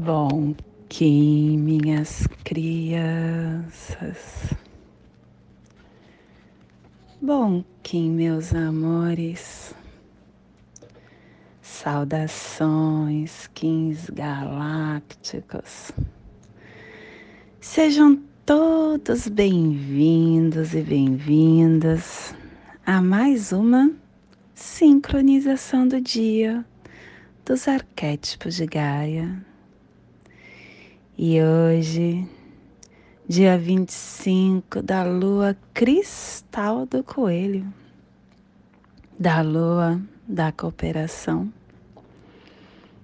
Bom, 0.00 0.54
Kim, 0.88 1.58
minhas 1.58 2.28
crianças. 2.44 4.06
Bom, 7.20 7.64
Kim, 7.82 8.12
meus 8.12 8.54
amores. 8.54 9.74
Saudações, 11.60 13.48
Kins 13.48 14.08
galácticos. 14.10 15.90
Sejam 17.60 18.22
todos 18.46 19.26
bem-vindos 19.26 20.74
e 20.74 20.82
bem-vindas 20.82 22.32
a 22.86 23.02
mais 23.02 23.50
uma 23.50 23.90
sincronização 24.54 25.88
do 25.88 26.00
dia 26.00 26.64
dos 27.44 27.66
arquétipos 27.66 28.54
de 28.54 28.64
Gaia 28.64 29.47
e 31.20 31.42
hoje, 31.42 32.24
dia 33.28 33.58
25 33.58 34.80
da 34.80 35.02
lua 35.02 35.56
cristal 35.74 36.86
do 36.86 37.02
coelho, 37.02 37.66
da 39.18 39.40
lua 39.40 40.00
da 40.28 40.52
cooperação, 40.52 41.52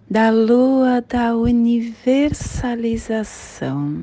da 0.09 0.31
lua 0.31 1.01
da 1.01 1.35
universalização, 1.35 4.01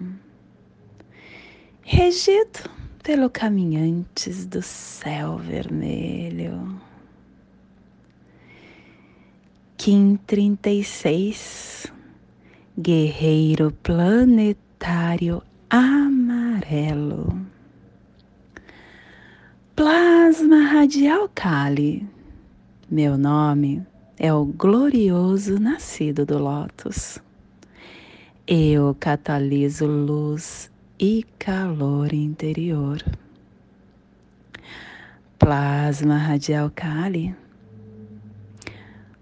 regido 1.81 2.69
pelo 3.01 3.29
caminhantes 3.29 4.45
do 4.45 4.61
céu 4.61 5.37
vermelho. 5.37 6.81
Kim 9.77 10.17
36 10.27 12.00
guerreiro 12.81 13.71
planetário 13.83 15.43
amarelo. 15.69 17.39
Plasma 19.75 20.61
radial 20.63 21.29
Kali. 21.29 22.07
Meu 22.89 23.19
nome 23.19 23.85
é 24.17 24.33
o 24.33 24.45
glorioso 24.45 25.59
nascido 25.59 26.25
do 26.25 26.39
Lótus. 26.39 27.19
Eu 28.47 28.95
cataliso 28.99 29.85
luz 29.85 30.71
e 30.99 31.23
calor 31.37 32.11
interior. 32.11 33.03
Plasma 35.37 36.17
radial 36.17 36.71
Kali 36.73 37.35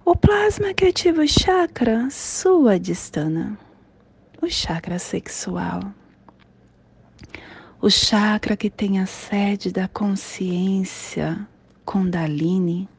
o 0.09 0.15
plasma 0.15 0.73
que 0.73 0.85
ativa 0.85 1.21
o 1.21 1.27
chakra 1.27 2.09
suadhisthana, 2.09 3.55
o 4.41 4.49
chakra 4.49 4.97
sexual. 4.97 5.83
O 7.79 7.91
chakra 7.91 8.57
que 8.57 8.71
tem 8.71 8.99
a 8.99 9.05
sede 9.05 9.71
da 9.71 9.87
consciência 9.87 11.47
Kundalini, 11.85 12.89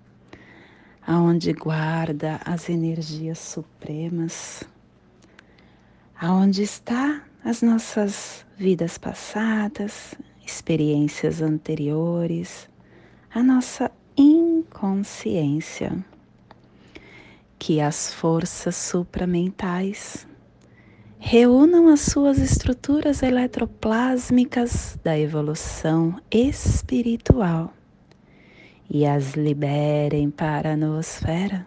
aonde 1.04 1.52
guarda 1.52 2.40
as 2.44 2.68
energias 2.68 3.40
supremas, 3.40 4.62
aonde 6.16 6.62
está 6.62 7.24
as 7.44 7.60
nossas 7.60 8.46
vidas 8.56 8.98
passadas, 8.98 10.14
experiências 10.46 11.42
anteriores, 11.42 12.70
a 13.34 13.42
nossa 13.42 13.90
inconsciência 14.16 16.04
que 17.60 17.78
as 17.78 18.12
forças 18.14 18.74
supramentais 18.74 20.26
reúnam 21.18 21.88
as 21.88 22.00
suas 22.00 22.38
estruturas 22.38 23.22
eletroplásmicas 23.22 24.98
da 25.04 25.18
evolução 25.18 26.18
espiritual 26.30 27.74
e 28.88 29.06
as 29.06 29.34
liberem 29.34 30.30
para 30.30 30.72
a 30.72 30.76
noosfera. 30.76 31.66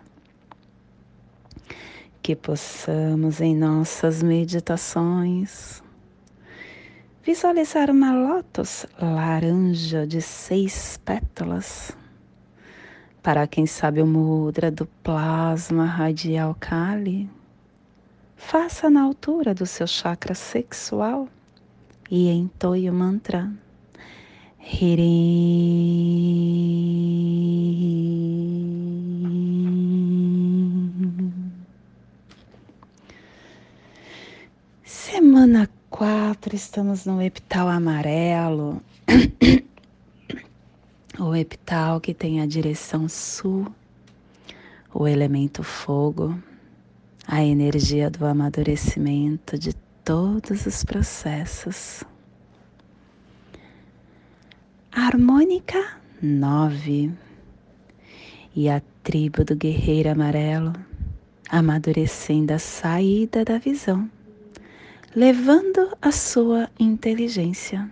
Que 2.24 2.36
possamos 2.36 3.40
em 3.40 3.56
nossas 3.56 4.24
meditações 4.24 5.84
visualizar 7.22 7.92
uma 7.92 8.14
lótus 8.14 8.88
laranja 9.00 10.08
de 10.08 10.24
seis 10.24 11.00
pétalas 11.06 11.96
para 13.24 13.48
quem 13.48 13.66
sabe 13.66 14.02
o 14.02 14.06
mudra 14.06 14.70
do 14.70 14.86
plasma 15.02 15.86
radial 15.86 16.54
Kali, 16.60 17.30
faça 18.36 18.90
na 18.90 19.02
altura 19.02 19.54
do 19.54 19.66
seu 19.66 19.88
chakra 19.88 20.36
sexual 20.36 21.30
e 22.12 22.30
entoie 22.30 22.90
o 22.90 22.94
mantra 22.94 23.50
Hirim. 24.60 25.14
Semana 34.84 35.70
4, 35.90 36.56
estamos 36.56 37.06
no 37.06 37.22
epital 37.22 37.70
amarelo. 37.70 38.82
o 41.20 41.36
epital 41.36 42.02
que 42.02 42.14
tem 42.14 42.42
a 42.42 42.46
direção 42.46 43.08
sul, 43.08 43.68
o 44.94 45.08
elemento 45.08 45.64
fogo, 45.64 46.38
a 47.28 47.44
energia 47.44 48.10
do 48.10 48.26
amadurecimento 48.26 49.58
de 49.58 49.74
todos 50.04 50.66
os 50.66 50.84
processos. 50.84 52.04
harmônica 54.92 55.98
9 56.22 57.12
e 58.56 58.70
a 58.70 58.82
tribo 59.04 59.44
do 59.44 59.56
guerreiro 59.56 60.10
amarelo 60.10 60.74
amadurecendo 61.50 62.54
a 62.54 62.60
saída 62.60 63.44
da 63.44 63.58
visão, 63.58 64.10
levando 65.16 65.96
a 66.02 66.12
sua 66.12 66.70
inteligência 66.80 67.90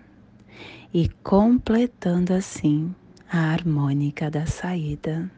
e 0.94 1.10
completando 1.24 2.34
assim 2.34 2.94
a 3.34 3.54
harmônica 3.54 4.30
da 4.30 4.46
saída. 4.46 5.32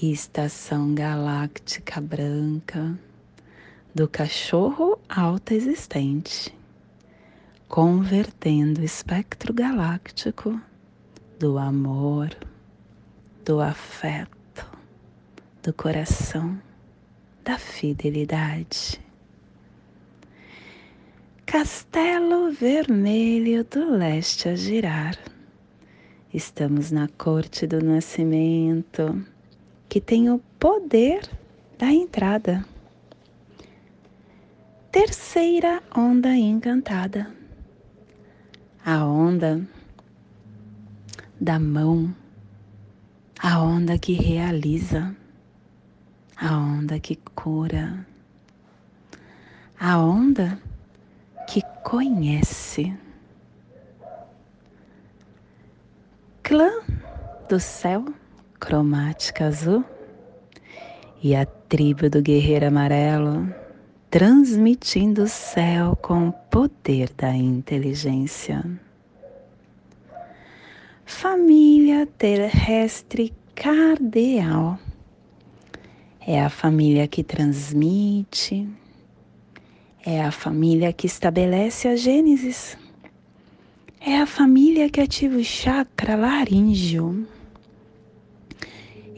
Estação 0.00 0.94
galáctica 0.94 2.00
branca 2.00 2.96
do 3.92 4.06
cachorro 4.06 5.00
alta 5.08 5.54
existente, 5.54 6.56
convertendo 7.66 8.82
o 8.82 8.84
espectro 8.84 9.52
galáctico 9.52 10.60
do 11.40 11.58
amor, 11.58 12.30
do 13.44 13.60
afeto, 13.60 14.64
do 15.60 15.72
coração, 15.72 16.56
da 17.42 17.58
fidelidade. 17.58 19.00
Castelo 21.44 22.52
Vermelho 22.52 23.64
do 23.64 23.96
Leste 23.96 24.48
a 24.48 24.54
girar 24.54 25.18
Estamos 26.32 26.90
na 26.90 27.08
corte 27.08 27.66
do 27.66 27.82
nascimento, 27.82 29.24
que 29.88 29.98
tem 29.98 30.28
o 30.28 30.38
poder 30.60 31.22
da 31.78 31.90
entrada. 31.90 32.66
Terceira 34.92 35.82
onda 35.96 36.36
encantada. 36.36 37.34
A 38.84 39.06
onda 39.06 39.66
da 41.40 41.58
mão, 41.58 42.14
a 43.38 43.62
onda 43.62 43.98
que 43.98 44.12
realiza, 44.12 45.16
a 46.36 46.58
onda 46.58 47.00
que 47.00 47.16
cura, 47.34 48.06
a 49.80 49.98
onda 49.98 50.60
que 51.48 51.62
conhece. 51.82 52.94
Clã 56.48 56.80
do 57.46 57.60
céu, 57.60 58.06
cromática 58.58 59.44
azul, 59.44 59.84
e 61.22 61.36
a 61.36 61.44
tribo 61.44 62.08
do 62.08 62.22
guerreiro 62.22 62.68
amarelo, 62.68 63.54
transmitindo 64.10 65.24
o 65.24 65.28
céu 65.28 65.94
com 65.96 66.28
o 66.28 66.32
poder 66.32 67.10
da 67.14 67.36
inteligência. 67.36 68.64
Família 71.04 72.06
terrestre 72.06 73.34
cardeal 73.54 74.78
é 76.26 76.40
a 76.40 76.48
família 76.48 77.06
que 77.06 77.22
transmite, 77.22 78.66
é 80.02 80.22
a 80.22 80.30
família 80.30 80.94
que 80.94 81.06
estabelece 81.06 81.88
a 81.88 81.94
Gênesis 81.94 82.87
é 84.00 84.18
a 84.18 84.26
família 84.26 84.88
que 84.90 85.00
ativa 85.00 85.36
o 85.36 85.44
chakra 85.44 86.16
laríngeo. 86.16 87.26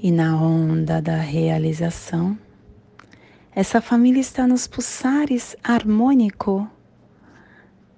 E 0.02 0.10
na 0.10 0.40
onda 0.40 1.00
da 1.00 1.16
realização, 1.16 2.38
Essa 3.52 3.80
família 3.80 4.20
está 4.20 4.46
nos 4.46 4.68
pulsares 4.68 5.56
harmônico 5.62 6.70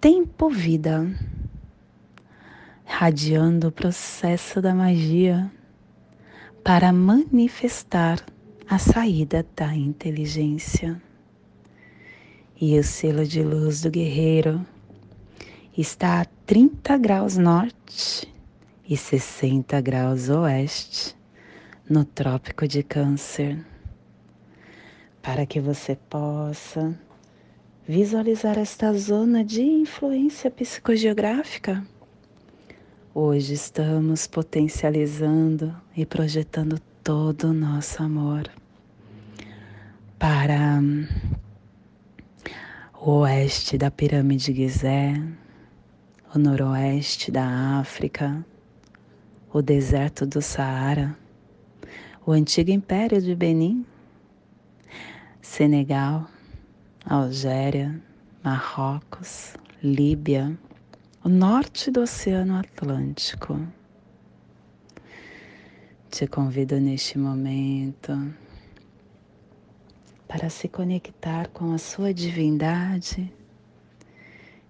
tempo-vida, 0.01 1.07
radiando 2.85 3.69
o 3.69 3.73
processo 3.73 4.63
da 4.63 4.75
magia 4.75 5.53
para 6.65 6.91
manifestar 6.91 8.25
a 8.67 8.79
saída 8.79 9.47
da 9.55 9.77
inteligência. 9.77 11.01
E 12.59 12.79
o 12.79 12.83
selo 12.83 13.27
de 13.27 13.43
luz 13.43 13.83
do 13.83 13.91
guerreiro 13.91 14.67
está 15.81 16.21
a 16.21 16.25
30 16.47 16.99
graus 16.99 17.37
norte 17.37 18.33
e 18.89 18.97
60 18.97 19.81
graus 19.81 20.29
oeste 20.29 21.17
no 21.89 22.05
Trópico 22.05 22.69
de 22.69 22.83
Câncer, 22.83 23.65
para 25.23 25.47
que 25.47 25.61
você 25.61 25.97
possa 25.97 26.99
visualizar 27.87 28.59
esta 28.59 28.93
zona 28.93 29.45
de 29.45 29.63
influência 29.63 30.51
psicogeográfica 30.51 31.85
Hoje 33.15 33.53
estamos 33.53 34.27
potencializando 34.27 35.77
e 35.95 36.07
projetando 36.07 36.81
todo 37.05 37.49
o 37.49 37.53
nosso 37.53 38.03
amor 38.03 38.51
para 40.19 40.81
o 42.99 43.19
oeste 43.19 43.77
da 43.77 43.91
pirâmide 43.91 44.55
Gizé, 44.55 45.23
o 46.35 46.39
noroeste 46.39 47.31
da 47.31 47.79
África, 47.79 48.43
o 49.53 49.61
deserto 49.61 50.25
do 50.25 50.41
Saara, 50.41 51.15
o 52.25 52.33
antigo 52.33 52.71
império 52.71 53.21
de 53.21 53.35
Benin, 53.35 53.85
Senegal, 55.43 56.27
Algéria, 57.05 58.01
Marrocos, 58.43 59.57
Líbia, 59.83 60.59
o 61.23 61.29
norte 61.29 61.91
do 61.91 62.01
Oceano 62.01 62.57
Atlântico. 62.57 63.61
Te 66.09 66.27
convido 66.27 66.81
neste 66.81 67.19
momento 67.19 68.35
para 70.27 70.49
se 70.49 70.67
conectar 70.67 71.49
com 71.49 71.75
a 71.75 71.79
sua 71.79 72.15
divindade 72.15 73.31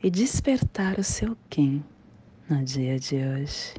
e 0.03 0.11
despertar 0.11 0.99
o 0.99 1.05
seu 1.05 1.37
Kim 1.49 1.85
no 2.49 2.65
dia 2.65 2.99
de 2.99 3.17
hoje. 3.17 3.75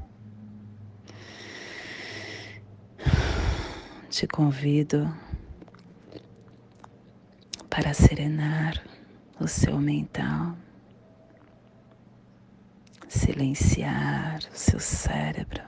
Te 4.09 4.27
convido 4.27 5.11
para 7.69 7.93
serenar 7.93 8.81
o 9.39 9.47
seu 9.47 9.79
mental 9.79 10.55
silenciar 13.13 14.39
o 14.51 14.57
seu 14.57 14.79
cérebro 14.79 15.61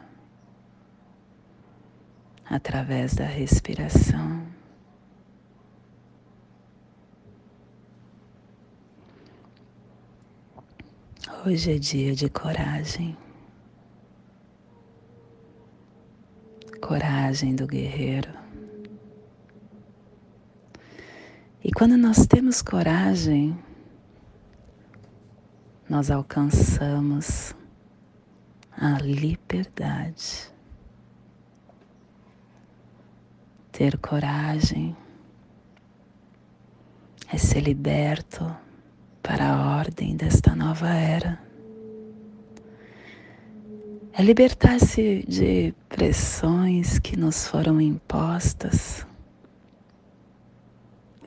através 2.46 3.14
da 3.14 3.26
respiração. 3.26 4.45
Hoje 11.28 11.72
é 11.72 11.80
dia 11.80 12.14
de 12.14 12.30
coragem. 12.30 13.18
Coragem 16.80 17.56
do 17.56 17.66
guerreiro. 17.66 18.32
E 21.64 21.72
quando 21.72 21.98
nós 21.98 22.28
temos 22.28 22.62
coragem, 22.62 23.58
nós 25.90 26.12
alcançamos 26.12 27.56
a 28.72 29.00
liberdade. 29.00 30.54
Ter 33.72 33.98
coragem 33.98 34.96
é 37.34 37.38
ser 37.38 37.62
liberto 37.62 38.46
para 39.26 39.54
a 39.54 39.78
ordem 39.78 40.16
desta 40.16 40.56
nova 40.56 40.90
era. 40.90 41.40
É 44.14 44.22
libertar-se 44.22 45.26
de 45.28 45.74
pressões 45.90 47.00
que 47.00 47.18
nos 47.18 47.48
foram 47.48 47.82
impostas, 47.82 49.06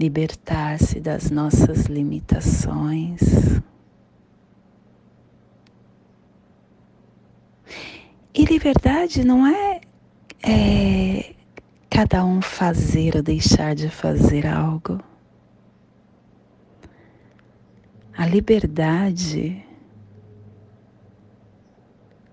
libertar-se 0.00 1.00
das 1.00 1.31
nossas 1.31 1.87
limitações 1.87 3.59
E 8.39 8.44
liberdade 8.44 9.25
não 9.25 9.44
é, 9.44 9.81
é 10.44 11.35
cada 11.91 12.25
um 12.25 12.41
fazer 12.41 13.17
ou 13.17 13.23
deixar 13.23 13.75
de 13.75 13.89
fazer 13.89 14.47
algo. 14.47 15.01
A 18.19 18.26
liberdade, 18.26 19.65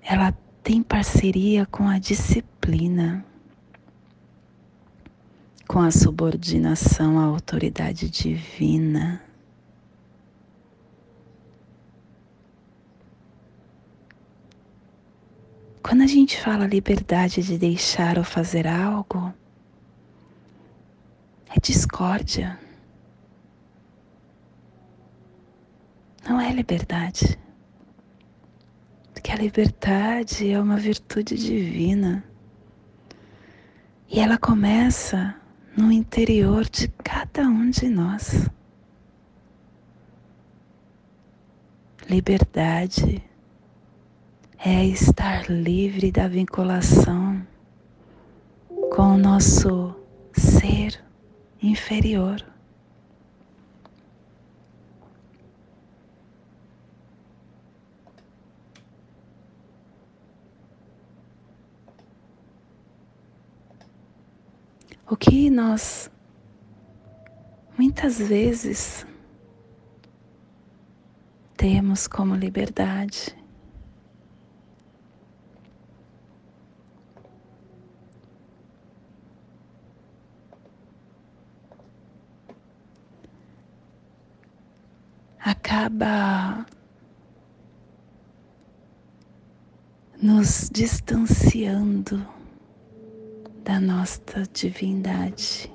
ela 0.01 0.31
tem 0.63 0.81
parceria 0.81 1.67
com 1.67 1.87
a 1.87 1.99
disciplina, 1.99 3.23
com 5.67 5.77
a 5.77 5.91
subordinação 5.91 7.19
à 7.19 7.25
autoridade 7.25 8.09
divina. 8.09 9.21
Quando 15.83 16.01
a 16.01 16.07
gente 16.07 16.41
fala 16.41 16.65
liberdade 16.65 17.43
de 17.43 17.59
deixar 17.59 18.17
ou 18.17 18.23
fazer 18.23 18.65
algo, 18.65 19.31
é 21.55 21.59
discórdia. 21.59 22.64
Não 26.27 26.41
é 26.41 26.51
liberdade. 26.51 27.37
Porque 29.13 29.31
a 29.31 29.35
liberdade 29.35 30.49
é 30.49 30.59
uma 30.59 30.77
virtude 30.77 31.35
divina. 31.35 32.23
E 34.09 34.19
ela 34.19 34.37
começa 34.37 35.35
no 35.77 35.91
interior 35.91 36.67
de 36.67 36.87
cada 36.87 37.43
um 37.43 37.69
de 37.69 37.89
nós. 37.89 38.49
Liberdade 42.09 43.23
é 44.57 44.85
estar 44.85 45.49
livre 45.49 46.11
da 46.11 46.27
vinculação 46.27 47.45
com 48.95 49.13
o 49.13 49.17
nosso 49.17 49.95
ser 50.33 51.03
inferior. 51.61 52.54
O 65.07 65.15
que 65.15 65.51
nós 65.51 66.09
muitas 67.77 68.17
vezes 68.17 69.05
temos 71.55 72.07
como 72.07 72.33
liberdade? 72.33 73.35
Acaba 85.39 86.65
nos 90.19 90.67
distanciando 90.71 92.34
da 93.65 93.81
nossa 93.81 94.43
divindade. 94.53 95.71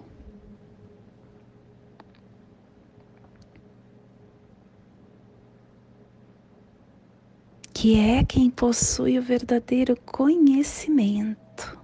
Que 7.75 7.99
é 7.99 8.23
quem 8.23 8.49
possui 8.49 9.19
o 9.19 9.23
verdadeiro 9.23 9.97
conhecimento 10.03 11.77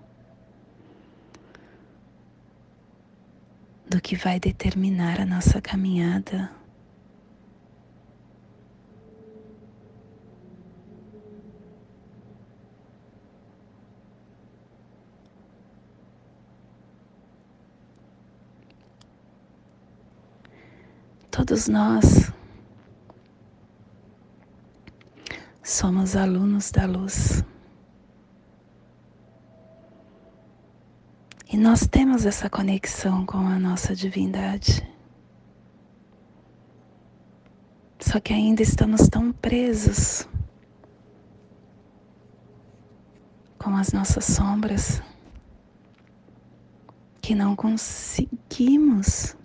do 3.88 4.00
que 4.00 4.14
vai 4.14 4.38
determinar 4.38 5.20
a 5.20 5.26
nossa 5.26 5.60
caminhada 5.60 6.52
Todos 21.36 21.68
nós 21.68 22.32
somos 25.62 26.16
alunos 26.16 26.70
da 26.70 26.86
luz. 26.86 27.44
E 31.52 31.58
nós 31.58 31.86
temos 31.86 32.24
essa 32.24 32.48
conexão 32.48 33.26
com 33.26 33.36
a 33.36 33.58
nossa 33.58 33.94
divindade. 33.94 34.82
Só 38.00 38.18
que 38.18 38.32
ainda 38.32 38.62
estamos 38.62 39.06
tão 39.06 39.30
presos 39.30 40.26
com 43.58 43.76
as 43.76 43.92
nossas 43.92 44.24
sombras 44.24 45.02
que 47.20 47.34
não 47.34 47.54
conseguimos 47.54 49.36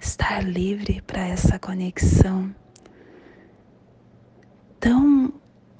estar 0.00 0.42
livre 0.42 1.02
para 1.02 1.26
essa 1.26 1.58
conexão 1.58 2.54
tão 4.78 5.32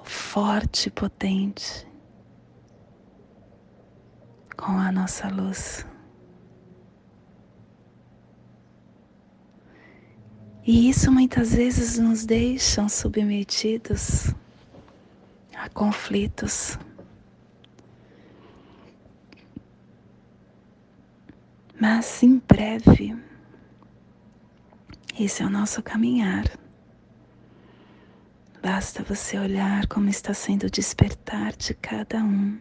forte 0.03 0.89
e 0.89 0.91
potente 0.91 1.87
com 4.57 4.73
a 4.73 4.91
nossa 4.91 5.29
luz. 5.29 5.87
E 10.67 10.91
isso 10.91 11.11
muitas 11.11 11.55
vezes 11.55 11.97
nos 11.99 12.27
deixa 12.27 12.87
submetidos 12.89 14.35
a 15.55 15.69
conflitos. 15.71 16.79
Mas 21.81 22.23
em 22.23 22.39
breve, 22.39 23.17
esse 25.19 25.43
é 25.43 25.47
o 25.47 25.51
nosso 25.51 25.83
caminhar. 25.83 26.45
Basta 28.63 29.03
você 29.03 29.39
olhar 29.39 29.87
como 29.87 30.09
está 30.09 30.33
sendo 30.33 30.65
o 30.65 30.71
despertar 30.71 31.57
de 31.57 31.75
cada 31.75 32.19
um 32.19 32.59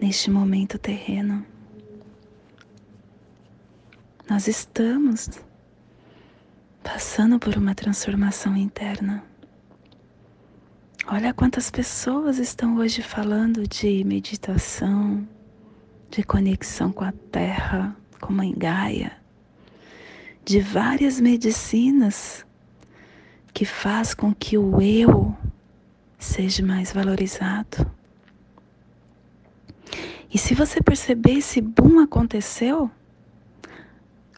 neste 0.00 0.30
momento 0.30 0.78
terreno. 0.78 1.44
Nós 4.28 4.46
estamos 4.46 5.30
passando 6.82 7.38
por 7.38 7.56
uma 7.56 7.74
transformação 7.74 8.56
interna. 8.56 9.24
Olha 11.06 11.32
quantas 11.32 11.70
pessoas 11.70 12.38
estão 12.38 12.76
hoje 12.76 13.02
falando 13.02 13.66
de 13.66 14.04
meditação, 14.04 15.26
de 16.10 16.22
conexão 16.22 16.92
com 16.92 17.04
a 17.04 17.12
terra, 17.12 17.96
com 18.20 18.32
Mãe 18.32 18.54
Gaia, 18.54 19.17
de 20.48 20.60
várias 20.60 21.20
medicinas 21.20 22.46
que 23.52 23.66
faz 23.66 24.14
com 24.14 24.34
que 24.34 24.56
o 24.56 24.80
eu 24.80 25.36
seja 26.18 26.64
mais 26.64 26.90
valorizado. 26.90 27.86
E 30.32 30.38
se 30.38 30.54
você 30.54 30.80
perceber, 30.80 31.32
esse 31.32 31.60
boom 31.60 31.98
aconteceu 31.98 32.90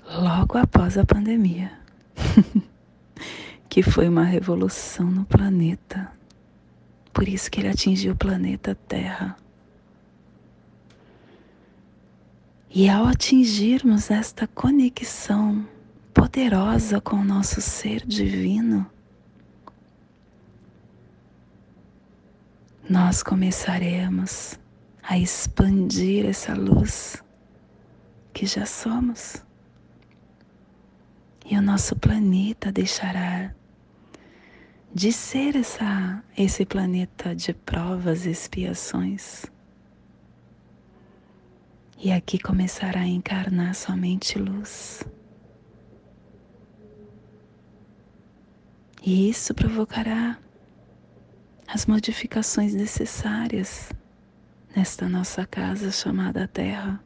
logo 0.04 0.58
após 0.58 0.98
a 0.98 1.06
pandemia, 1.06 1.70
que 3.70 3.80
foi 3.80 4.08
uma 4.08 4.24
revolução 4.24 5.08
no 5.08 5.24
planeta. 5.24 6.10
Por 7.12 7.28
isso 7.28 7.48
que 7.48 7.60
ele 7.60 7.68
atingiu 7.68 8.14
o 8.14 8.16
planeta 8.16 8.76
Terra. 8.88 9.36
E 12.68 12.88
ao 12.88 13.06
atingirmos 13.06 14.10
esta 14.10 14.48
conexão 14.48 15.64
poderosa 16.14 17.00
com 17.00 17.16
o 17.16 17.24
nosso 17.24 17.60
ser 17.60 18.04
divino, 18.06 18.90
nós 22.88 23.22
começaremos 23.22 24.58
a 25.02 25.16
expandir 25.16 26.26
essa 26.26 26.54
luz 26.54 27.22
que 28.32 28.46
já 28.46 28.66
somos. 28.66 29.44
E 31.44 31.56
o 31.56 31.62
nosso 31.62 31.96
planeta 31.96 32.70
deixará 32.70 33.54
de 34.92 35.12
ser 35.12 35.56
essa, 35.56 36.22
esse 36.36 36.64
planeta 36.64 37.34
de 37.34 37.52
provas 37.54 38.26
e 38.26 38.30
expiações. 38.30 39.46
E 41.96 42.10
aqui 42.10 42.38
começará 42.38 43.00
a 43.00 43.06
encarnar 43.06 43.74
somente 43.74 44.38
luz. 44.38 45.04
E 49.02 49.30
isso 49.30 49.54
provocará 49.54 50.38
as 51.66 51.86
modificações 51.86 52.74
necessárias 52.74 53.90
nesta 54.76 55.08
nossa 55.08 55.46
casa 55.46 55.90
chamada 55.90 56.46
Terra. 56.46 57.02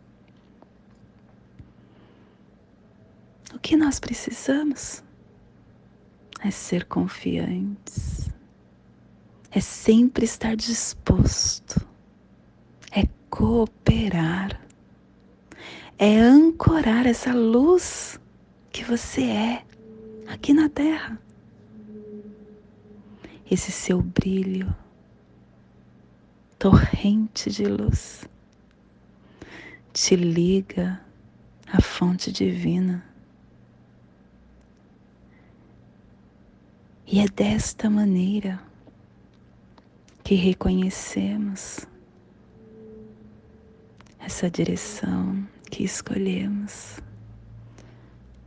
O 3.55 3.59
que 3.61 3.77
nós 3.77 4.01
precisamos 4.01 5.05
é 6.41 6.51
ser 6.51 6.85
confiantes, 6.87 8.29
é 9.53 9.61
sempre 9.61 10.25
estar 10.25 10.57
disposto, 10.57 11.87
é 12.91 13.07
cooperar, 13.31 14.61
é 15.97 16.19
ancorar 16.19 17.07
essa 17.07 17.33
luz 17.33 18.19
que 18.73 18.83
você 18.83 19.23
é 19.23 19.65
aqui 20.27 20.53
na 20.53 20.69
Terra. 20.69 21.24
Esse 23.51 23.71
seu 23.71 24.01
brilho 24.01 24.75
torrente 26.59 27.51
de 27.51 27.67
luz 27.67 28.25
te 29.93 30.17
liga 30.17 31.01
à 31.67 31.81
fonte 31.81 32.33
divina. 32.33 33.05
E 37.07 37.21
é 37.21 37.29
desta 37.29 37.91
maneira 37.91 38.61
que 40.25 40.35
reconhecemos 40.35 41.87
essa 44.19 44.51
direção 44.51 45.47
que 45.71 45.85
escolhemos, 45.85 46.99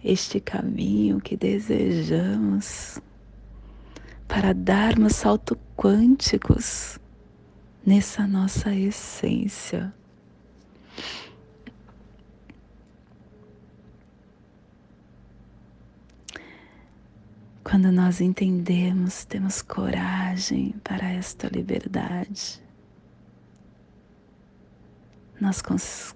este 0.03 0.39
caminho 0.39 1.21
que 1.21 1.37
desejamos 1.37 2.99
para 4.27 4.53
darmos 4.53 5.15
saltos 5.15 5.57
quânticos 5.75 6.99
nessa 7.85 8.27
nossa 8.27 8.73
essência. 8.73 9.93
Quando 17.63 17.91
nós 17.91 18.21
entendemos, 18.21 19.25
temos 19.25 19.61
coragem 19.61 20.73
para 20.83 21.09
esta 21.09 21.47
liberdade, 21.47 22.61
nós 25.39 25.61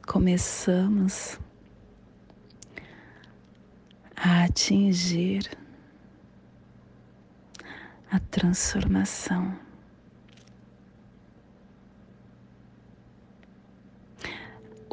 começamos 0.06 1.38
a 4.16 4.44
atingir 4.46 5.61
a 8.12 8.20
transformação. 8.20 9.58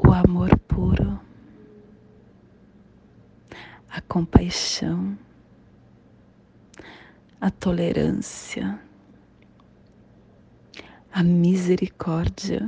o 0.09 0.13
amor 0.13 0.57
puro, 0.61 1.21
a 3.91 4.01
compaixão, 4.01 5.19
a 7.39 7.51
tolerância, 7.51 8.81
a 11.13 11.23
misericórdia, 11.23 12.67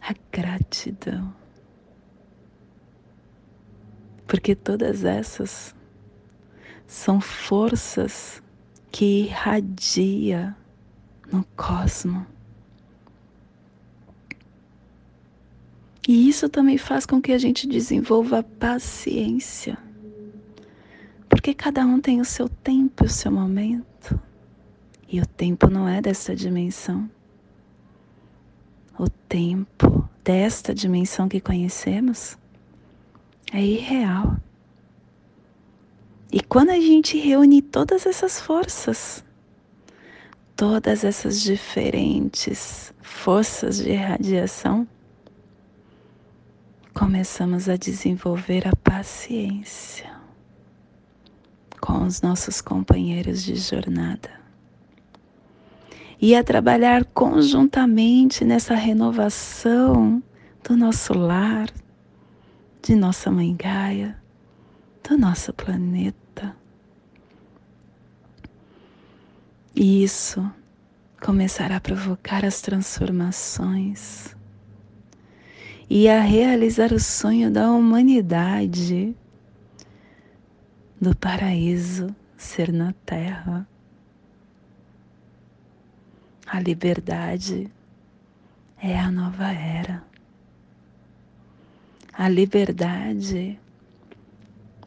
a 0.00 0.12
gratidão. 0.32 1.32
Porque 4.26 4.56
todas 4.56 5.04
essas 5.04 5.75
são 6.86 7.20
forças 7.20 8.42
que 8.90 9.24
irradia 9.24 10.56
no 11.30 11.44
cosmos 11.56 12.26
E 16.08 16.28
isso 16.28 16.48
também 16.48 16.78
faz 16.78 17.04
com 17.04 17.20
que 17.20 17.32
a 17.32 17.38
gente 17.38 17.66
desenvolva 17.66 18.42
paciência. 18.42 19.76
Porque 21.28 21.52
cada 21.52 21.84
um 21.84 22.00
tem 22.00 22.20
o 22.20 22.24
seu 22.24 22.48
tempo 22.48 23.02
e 23.02 23.06
o 23.06 23.10
seu 23.10 23.32
momento. 23.32 24.18
E 25.08 25.20
o 25.20 25.26
tempo 25.26 25.68
não 25.68 25.88
é 25.88 26.00
dessa 26.00 26.34
dimensão. 26.34 27.10
O 28.96 29.08
tempo 29.08 30.08
desta 30.22 30.72
dimensão 30.72 31.28
que 31.28 31.40
conhecemos 31.40 32.38
é 33.52 33.60
irreal. 33.60 34.36
E 36.36 36.40
quando 36.42 36.68
a 36.68 36.78
gente 36.78 37.16
reúne 37.16 37.62
todas 37.62 38.04
essas 38.04 38.38
forças, 38.38 39.24
todas 40.54 41.02
essas 41.02 41.40
diferentes 41.40 42.92
forças 43.00 43.78
de 43.78 43.94
radiação, 43.94 44.86
começamos 46.92 47.70
a 47.70 47.76
desenvolver 47.76 48.68
a 48.68 48.76
paciência 48.76 50.14
com 51.80 52.04
os 52.04 52.20
nossos 52.20 52.60
companheiros 52.60 53.42
de 53.42 53.56
jornada. 53.56 54.28
E 56.20 56.36
a 56.36 56.44
trabalhar 56.44 57.06
conjuntamente 57.06 58.44
nessa 58.44 58.74
renovação 58.74 60.22
do 60.62 60.76
nosso 60.76 61.14
lar, 61.14 61.70
de 62.82 62.94
nossa 62.94 63.30
mãe 63.30 63.56
Gaia, 63.56 64.25
do 65.08 65.16
nosso 65.16 65.52
planeta. 65.52 66.56
E 69.74 70.02
isso 70.02 70.50
começará 71.20 71.76
a 71.76 71.80
provocar 71.80 72.44
as 72.44 72.60
transformações 72.60 74.34
e 75.88 76.08
a 76.08 76.20
realizar 76.20 76.92
o 76.92 76.98
sonho 76.98 77.50
da 77.50 77.70
humanidade 77.70 79.14
do 81.00 81.14
paraíso 81.14 82.14
ser 82.36 82.72
na 82.72 82.92
terra. 83.04 83.68
A 86.46 86.58
liberdade 86.58 87.70
é 88.82 88.98
a 88.98 89.10
nova 89.10 89.52
era. 89.52 90.02
A 92.12 92.28
liberdade 92.28 93.60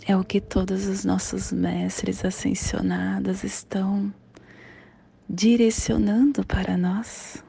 é 0.05 0.15
o 0.15 0.23
que 0.23 0.39
todos 0.39 0.87
os 0.87 1.03
nossos 1.05 1.51
mestres 1.51 2.23
ascensionados 2.23 3.43
estão 3.43 4.13
direcionando 5.29 6.45
para 6.45 6.77
nós. 6.77 7.43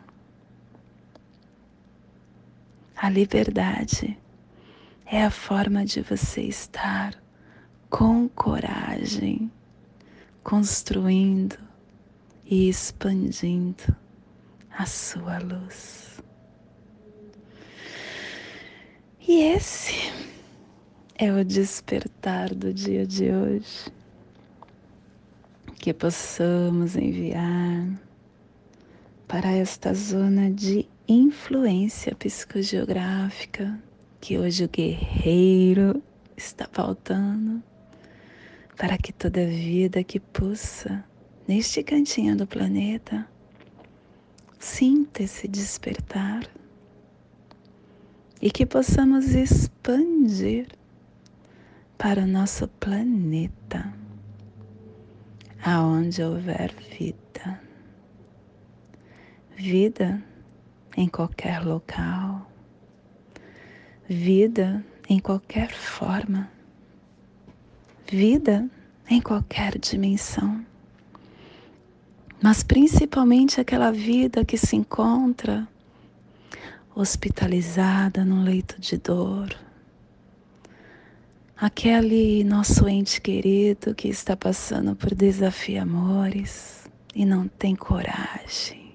A 2.96 3.08
liberdade 3.08 4.18
é 5.06 5.24
a 5.24 5.30
forma 5.30 5.84
de 5.84 6.02
você 6.02 6.42
estar 6.42 7.14
com 7.88 8.28
coragem, 8.28 9.50
construindo 10.44 11.58
e 12.44 12.68
expandindo 12.68 13.96
a 14.70 14.84
sua 14.84 15.38
luz. 15.38 16.22
E 19.26 19.42
esse 19.42 20.09
é 21.22 21.30
o 21.30 21.44
despertar 21.44 22.54
do 22.54 22.72
dia 22.72 23.06
de 23.06 23.30
hoje. 23.30 23.92
Que 25.74 25.92
possamos 25.92 26.96
enviar 26.96 27.86
para 29.28 29.52
esta 29.52 29.92
zona 29.92 30.50
de 30.50 30.88
influência 31.06 32.14
psicogeográfica 32.14 33.78
que 34.18 34.38
hoje 34.38 34.64
o 34.64 34.68
guerreiro 34.68 36.02
está 36.34 36.66
faltando 36.72 37.62
para 38.78 38.96
que 38.96 39.12
toda 39.12 39.44
vida 39.44 40.02
que 40.02 40.18
pulsa 40.18 41.04
neste 41.46 41.82
cantinho 41.82 42.34
do 42.34 42.46
planeta 42.46 43.28
sinta 44.58 45.22
esse 45.22 45.46
despertar 45.46 46.48
e 48.40 48.50
que 48.50 48.64
possamos 48.64 49.34
expandir 49.34 50.79
para 52.00 52.22
o 52.22 52.26
nosso 52.26 52.66
planeta, 52.66 53.92
aonde 55.62 56.22
houver 56.22 56.74
vida. 56.98 57.60
Vida 59.54 60.22
em 60.96 61.06
qualquer 61.06 61.62
local, 61.62 62.50
vida 64.08 64.82
em 65.10 65.18
qualquer 65.18 65.70
forma. 65.74 66.50
Vida 68.10 68.66
em 69.10 69.20
qualquer 69.20 69.78
dimensão, 69.78 70.64
mas 72.42 72.62
principalmente 72.62 73.60
aquela 73.60 73.92
vida 73.92 74.42
que 74.42 74.56
se 74.56 74.74
encontra 74.74 75.68
hospitalizada 76.94 78.24
no 78.24 78.42
leito 78.42 78.80
de 78.80 78.96
dor, 78.96 79.54
aquele 81.60 82.42
nosso 82.44 82.88
ente 82.88 83.20
querido 83.20 83.94
que 83.94 84.08
está 84.08 84.36
passando 84.36 84.96
por 84.96 85.14
desafiamores 85.14 86.88
e 87.14 87.24
não 87.24 87.46
tem 87.46 87.76
coragem, 87.76 88.94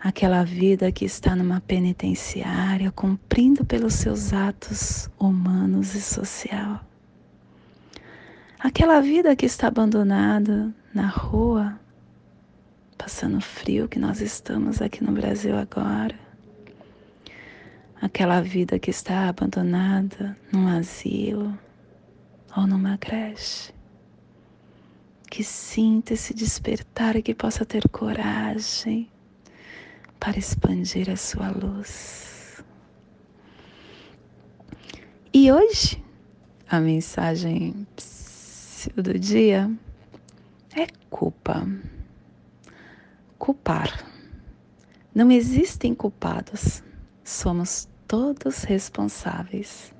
aquela 0.00 0.42
vida 0.42 0.90
que 0.90 1.04
está 1.04 1.36
numa 1.36 1.60
penitenciária 1.60 2.90
cumprindo 2.90 3.64
pelos 3.64 3.94
seus 3.94 4.32
atos 4.32 5.08
humanos 5.18 5.94
e 5.94 6.00
social 6.00 6.84
Aquela 8.58 9.00
vida 9.00 9.36
que 9.36 9.46
está 9.46 9.68
abandonada 9.68 10.74
na 10.92 11.06
rua, 11.06 11.78
passando 12.98 13.40
frio 13.40 13.86
que 13.86 13.98
nós 13.98 14.20
estamos 14.20 14.82
aqui 14.82 15.04
no 15.04 15.12
Brasil 15.12 15.56
agora. 15.56 16.25
Aquela 18.00 18.40
vida 18.42 18.78
que 18.78 18.90
está 18.90 19.28
abandonada 19.28 20.36
num 20.52 20.68
asilo 20.68 21.58
ou 22.56 22.66
numa 22.66 22.98
creche. 22.98 23.74
Que 25.30 25.42
sinta 25.42 26.14
esse 26.14 26.34
despertar 26.34 27.16
e 27.16 27.22
que 27.22 27.34
possa 27.34 27.64
ter 27.64 27.88
coragem 27.88 29.10
para 30.20 30.38
expandir 30.38 31.10
a 31.10 31.16
sua 31.16 31.50
luz. 31.50 32.64
E 35.32 35.52
hoje, 35.52 36.02
a 36.68 36.80
mensagem 36.80 37.86
do 38.94 39.18
dia 39.18 39.70
é 40.74 40.86
culpa. 41.10 41.66
Culpar. 43.38 44.04
Não 45.14 45.30
existem 45.30 45.94
culpados, 45.94 46.82
somos 47.26 47.88
todos 48.06 48.62
responsáveis. 48.62 49.92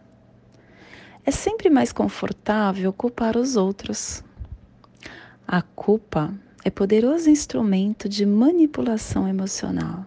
É 1.24 1.32
sempre 1.32 1.68
mais 1.68 1.92
confortável 1.92 2.92
culpar 2.92 3.36
os 3.36 3.56
outros. 3.56 4.22
A 5.46 5.60
culpa 5.60 6.32
é 6.64 6.70
poderoso 6.70 7.28
instrumento 7.28 8.08
de 8.08 8.24
manipulação 8.24 9.26
emocional. 9.26 10.06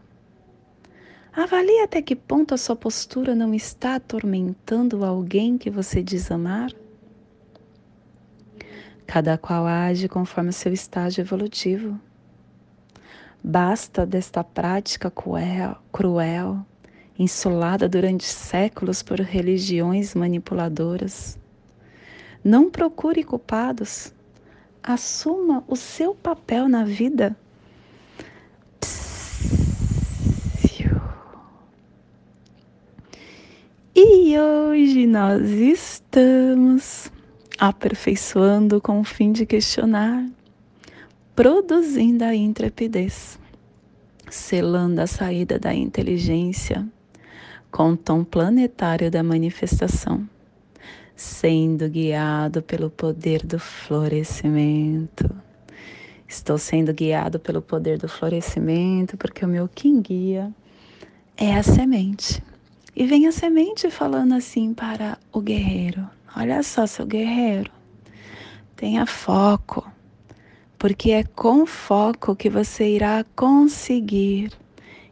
Avalie 1.34 1.82
até 1.82 2.02
que 2.02 2.16
ponto 2.16 2.54
a 2.54 2.58
sua 2.58 2.76
postura 2.76 3.36
não 3.36 3.54
está 3.54 3.96
atormentando 3.96 5.04
alguém 5.04 5.58
que 5.58 5.70
você 5.70 6.02
diz 6.02 6.32
amar 6.32 6.72
Cada 9.06 9.38
qual 9.38 9.66
age 9.66 10.08
conforme 10.08 10.52
o 10.52 10.54
seu 10.54 10.72
estágio 10.72 11.22
evolutivo. 11.22 12.00
Basta 13.44 14.06
desta 14.06 14.44
prática 14.44 15.10
cruel, 15.10 15.78
cruel, 15.92 16.66
insolada 17.20 17.90
durante 17.90 18.24
séculos 18.24 19.04
por 19.04 19.20
religiões 19.20 20.16
manipuladoras. 20.16 21.38
Não 22.42 22.72
procure 22.72 23.26
culpados. 23.26 24.14
Assuma 24.82 25.62
o 25.68 25.76
seu 25.76 26.16
papel 26.16 26.70
na 26.70 26.86
vida. 26.86 27.36
E 33.94 34.40
hoje 34.40 35.06
nós 35.06 35.50
estamos 35.50 37.12
aperfeiçoando 37.58 38.80
com 38.80 39.02
o 39.02 39.04
fim 39.04 39.34
de 39.34 39.46
questionar, 39.46 40.26
produzindo 41.36 42.24
a 42.24 42.34
intrepidez, 42.34 43.38
selando 44.30 45.02
a 45.02 45.08
saída 45.08 45.60
da 45.60 45.74
inteligência 45.74 46.88
com 47.72 47.92
o 47.92 47.98
tom 47.98 48.24
planetário 48.24 49.12
da 49.12 49.22
manifestação, 49.24 50.28
sendo 51.16 51.88
guiado 51.90 52.62
pelo 52.62 52.90
poder 52.90 53.46
do 53.46 53.60
florescimento. 53.60 55.30
Estou 56.28 56.58
sendo 56.58 56.94
guiado 56.94 57.40
pelo 57.40 57.62
poder 57.62 57.98
do 57.98 58.08
florescimento 58.08 59.18
porque 59.18 59.44
o 59.44 59.48
meu 59.48 59.68
quem 59.68 60.02
guia 60.02 60.54
é 61.36 61.56
a 61.56 61.64
semente. 61.64 62.44
E 62.96 63.06
vem 63.06 63.28
a 63.28 63.32
semente 63.32 63.90
falando 63.90 64.34
assim 64.34 64.74
para 64.74 65.18
o 65.32 65.40
guerreiro: 65.40 66.08
Olha 66.36 66.62
só, 66.64 66.86
seu 66.86 67.06
guerreiro, 67.06 67.72
tenha 68.76 69.06
foco, 69.06 69.90
porque 70.78 71.12
é 71.12 71.24
com 71.24 71.66
foco 71.66 72.36
que 72.36 72.50
você 72.50 72.96
irá 72.96 73.26
conseguir 73.36 74.52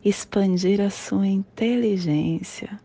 expandir 0.07 0.79
a 0.81 0.89
sua 0.89 1.27
inteligência 1.27 2.79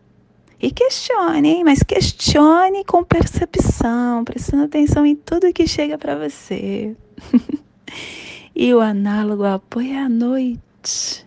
E 0.59 0.71
questione, 0.71 1.49
hein? 1.49 1.63
mas 1.63 1.83
questione 1.83 2.83
com 2.85 3.03
percepção, 3.03 4.23
prestando 4.23 4.63
atenção 4.63 5.05
em 5.05 5.15
tudo 5.15 5.53
que 5.53 5.67
chega 5.67 5.97
para 5.97 6.15
você. 6.17 6.95
e 8.55 8.73
o 8.73 8.79
análogo 8.79 9.43
apoio 9.43 9.93
é 9.93 9.99
a 9.99 10.09
noite. 10.09 11.25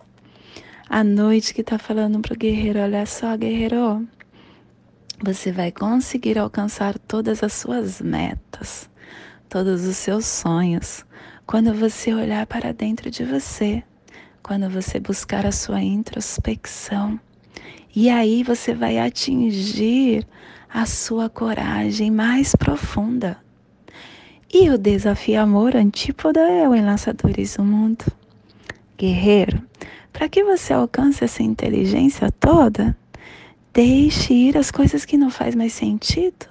A 0.89 1.03
noite 1.03 1.53
que 1.53 1.61
está 1.61 1.77
falando 1.77 2.19
para 2.19 2.33
o 2.33 2.37
guerreiro: 2.37 2.79
olha 2.79 3.05
só, 3.05 3.35
guerreiro, 3.35 4.07
você 5.23 5.51
vai 5.51 5.71
conseguir 5.71 6.37
alcançar 6.37 6.97
todas 6.97 7.43
as 7.43 7.53
suas 7.53 8.01
metas, 8.01 8.89
todos 9.49 9.85
os 9.85 9.97
seus 9.97 10.25
sonhos, 10.25 11.05
quando 11.45 11.73
você 11.73 12.13
olhar 12.13 12.45
para 12.45 12.73
dentro 12.73 13.09
de 13.09 13.23
você, 13.23 13.83
quando 14.47 14.69
você 14.69 14.97
buscar 14.97 15.45
a 15.45 15.51
sua 15.51 15.83
introspecção 15.83 17.19
e 17.93 18.09
aí 18.09 18.43
você 18.43 18.73
vai 18.73 18.97
atingir 18.97 20.25
a 20.73 20.85
sua 20.85 21.29
coragem 21.29 22.09
mais 22.09 22.55
profunda. 22.55 23.37
E 24.53 24.69
o 24.69 24.77
desafio 24.77 25.41
amor 25.41 25.75
antípoda 25.75 26.39
é 26.39 26.67
o 26.67 26.73
Enlaçadores 26.73 27.57
do 27.57 27.63
Mundo. 27.65 28.05
Guerreiro, 28.97 29.61
para 30.13 30.29
que 30.29 30.41
você 30.41 30.71
alcance 30.71 31.25
essa 31.25 31.43
inteligência 31.43 32.31
toda, 32.31 32.97
deixe 33.73 34.33
ir 34.33 34.57
as 34.57 34.71
coisas 34.71 35.03
que 35.03 35.17
não 35.17 35.29
faz 35.29 35.55
mais 35.55 35.73
sentido. 35.73 36.45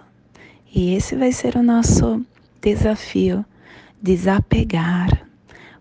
E 0.75 0.95
esse 0.95 1.17
vai 1.17 1.33
ser 1.33 1.57
o 1.57 1.63
nosso 1.63 2.23
desafio, 2.61 3.43
desapegar. 4.03 5.26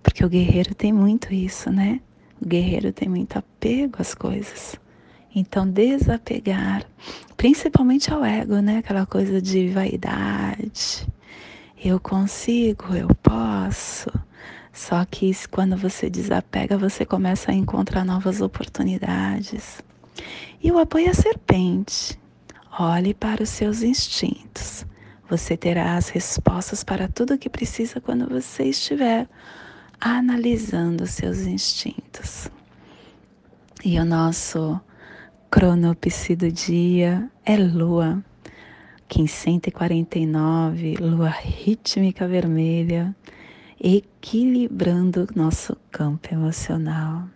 Porque 0.06 0.24
o 0.24 0.30
guerreiro 0.30 0.76
tem 0.76 0.94
muito 0.94 1.34
isso, 1.34 1.72
né? 1.72 2.00
O 2.40 2.48
guerreiro 2.48 2.94
tem 2.94 3.10
muito 3.10 3.40
apego 3.40 3.96
às 3.98 4.14
coisas. 4.14 4.76
Então, 5.34 5.68
desapegar, 5.68 6.86
principalmente 7.36 8.14
ao 8.14 8.24
ego, 8.24 8.58
né? 8.60 8.78
Aquela 8.78 9.08
coisa 9.08 9.42
de 9.42 9.68
vaidade. 9.70 11.08
Eu 11.84 12.00
consigo, 12.00 12.96
eu 12.96 13.08
posso. 13.16 14.12
Só 14.72 15.04
que 15.06 15.32
quando 15.50 15.76
você 15.76 16.08
desapega, 16.08 16.78
você 16.78 17.04
começa 17.04 17.52
a 17.52 17.56
encontrar 17.56 18.06
novas 18.06 18.42
oportunidades. 18.42 19.84
E 20.62 20.72
o 20.72 20.78
apoio 20.78 21.10
à 21.10 21.16
serpente. 21.16 22.18
Olhe 22.80 23.14
para 23.16 23.42
os 23.42 23.50
seus 23.50 23.82
instintos. 23.82 24.86
Você 25.28 25.58
terá 25.58 25.96
as 25.96 26.10
respostas 26.10 26.84
para 26.84 27.08
tudo 27.08 27.34
o 27.34 27.38
que 27.40 27.50
precisa 27.50 28.00
quando 28.00 28.30
você 28.30 28.66
estiver 28.66 29.28
analisando 30.00 31.06
seus 31.06 31.42
instintos. 31.42 32.50
E 33.84 34.00
o 34.00 34.06
nosso 34.06 34.80
cronopse 35.50 36.36
do 36.36 36.52
dia 36.52 37.30
é 37.46 37.58
lua. 37.58 38.24
549, 39.08 40.96
lua 41.00 41.30
rítmica 41.30 42.28
vermelha, 42.28 43.16
equilibrando 43.80 45.28
nosso 45.36 45.78
campo 45.92 46.34
emocional. 46.34 47.30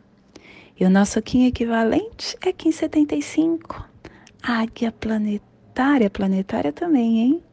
E 0.79 0.85
o 0.85 0.89
nosso 0.89 1.21
Kim 1.21 1.45
equivalente 1.45 2.35
é 2.41 2.51
Kim 2.51 2.71
75, 2.71 3.85
águia 4.41 4.91
planetária, 4.91 6.09
planetária 6.09 6.73
também, 6.73 7.19
hein? 7.19 7.43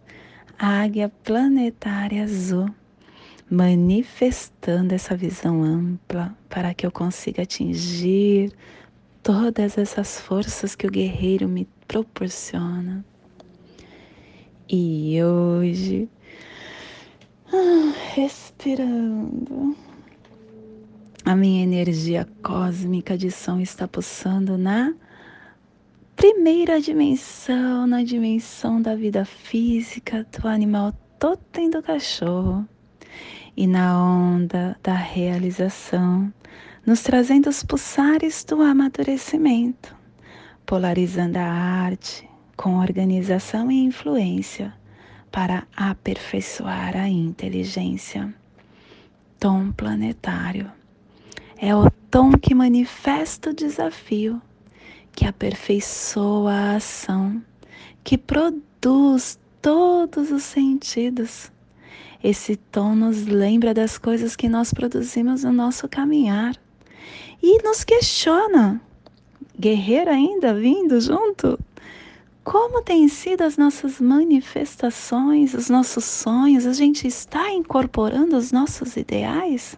Águia 0.59 1.11
planetária 1.23 2.23
azul, 2.23 2.71
manifestando 3.51 4.95
essa 4.95 5.17
visão 5.17 5.63
ampla 5.63 6.37
para 6.49 6.75
que 6.75 6.85
eu 6.85 6.91
consiga 6.91 7.43
atingir 7.43 8.53
todas 9.23 9.79
essas 9.79 10.21
forças 10.21 10.75
que 10.75 10.87
o 10.87 10.91
guerreiro 10.91 11.49
me 11.49 11.69
proporciona. 11.87 13.05
E 14.69 15.23
hoje, 15.23 16.09
ah, 17.53 17.93
respirando, 18.15 19.77
a 21.25 21.37
minha 21.37 21.63
energia 21.63 22.27
cósmica 22.43 23.17
de 23.17 23.31
som 23.31 23.61
está 23.61 23.87
pulsando 23.87 24.59
na 24.59 24.93
primeira 26.17 26.81
dimensão, 26.81 27.87
na 27.87 28.03
dimensão 28.03 28.83
da 28.83 28.97
vida 28.97 29.25
física 29.25 30.27
do 30.37 30.49
animal 30.49 30.93
totem 31.19 31.71
do 31.71 31.83
cachorro 31.83 32.67
e 33.57 33.67
na 33.67 34.03
onda 34.03 34.77
da 34.83 34.95
realização 34.95 36.33
nos 36.87 37.03
trazendo 37.03 37.49
os 37.49 37.65
pulsares 37.65 38.45
do 38.45 38.63
amadurecimento, 38.63 39.95
polarizando 40.65 41.39
a 41.39 41.45
arte 41.45 42.29
com 42.57 42.79
organização 42.79 43.71
e 43.71 43.85
influência 43.85 44.73
para 45.33 45.67
aperfeiçoar 45.77 46.97
a 46.97 47.09
inteligência. 47.09 48.33
Tom 49.39 49.73
planetário 49.73 50.71
é 51.59 51.75
o 51.75 51.91
tom 52.11 52.33
que 52.33 52.55
manifesta 52.55 53.51
o 53.51 53.55
desafio, 53.55 54.41
que 55.13 55.27
aperfeiçoa 55.27 56.53
a 56.53 56.77
ação, 56.77 57.43
que 58.05 58.17
produz 58.17 59.39
todos 59.61 60.31
os 60.31 60.45
sentidos. 60.45 61.51
Esse 62.23 62.57
tom 62.57 62.95
nos 62.95 63.27
lembra 63.27 63.75
das 63.75 63.99
coisas 63.99 64.35
que 64.35 64.49
nós 64.49 64.73
produzimos 64.73 65.45
no 65.45 65.53
nosso 65.53 65.89
caminhar 65.89 66.57
e 67.43 67.63
nos 67.63 67.85
questiona. 67.85 68.81
Guerreiro 69.59 70.11
ainda 70.11 70.55
vindo 70.55 71.01
junto? 71.01 71.59
Como 72.43 72.81
têm 72.83 73.09
sido 73.09 73.43
as 73.43 73.57
nossas 73.57 74.01
manifestações, 74.01 75.53
os 75.53 75.69
nossos 75.69 76.05
sonhos? 76.05 76.67
A 76.67 76.73
gente 76.73 77.07
está 77.07 77.53
incorporando 77.53 78.37
os 78.37 78.53
nossos 78.53 78.97
ideais? 78.97 79.77